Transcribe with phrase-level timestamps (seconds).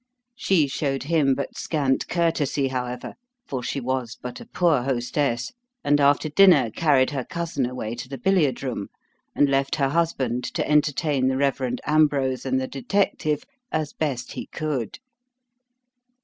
[0.35, 3.13] She showed him but scant courtesy, however,
[3.45, 8.09] for she was but a poor hostess, and after dinner carried her cousin away to
[8.09, 8.87] the billiard room,
[9.35, 11.75] and left her husband to entertain the Rev.
[11.85, 14.97] Ambrose and the detective as best he could.